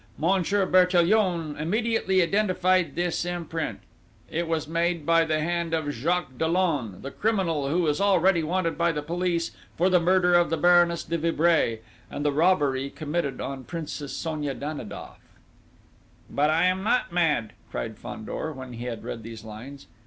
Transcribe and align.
Monsieur 0.17 0.65
Bertillon 0.65 1.55
immediately 1.59 2.23
identified 2.23 2.95
this 2.95 3.23
imprint: 3.23 3.81
it 4.31 4.47
was 4.47 4.67
made 4.67 5.05
by 5.05 5.23
the 5.25 5.41
hand 5.41 5.75
of 5.75 5.91
Jacques 5.93 6.39
Dollon, 6.39 7.03
the 7.03 7.11
criminal 7.11 7.69
who 7.69 7.85
is 7.85 8.01
already 8.01 8.41
wanted 8.41 8.79
by 8.79 8.91
the 8.91 9.03
police 9.03 9.51
for 9.77 9.89
the 9.89 9.99
murder 9.99 10.33
of 10.33 10.49
the 10.49 10.57
Baroness 10.57 11.03
de 11.03 11.19
Vibray, 11.19 11.81
and 12.09 12.25
the 12.25 12.31
robbery 12.31 12.89
committed 12.89 13.39
on 13.39 13.59
the 13.59 13.65
Princess 13.65 14.13
Sonia 14.17 14.55
Danidoff._" 14.55 15.11
"But 16.31 16.49
I 16.49 16.65
am 16.65 16.81
not 16.81 17.13
mad!" 17.13 17.53
cried 17.69 17.99
Fandor, 17.99 18.51
when 18.53 18.73
he 18.73 18.85
had 18.85 19.03
read 19.03 19.21
these 19.21 19.43
lines. 19.43 19.85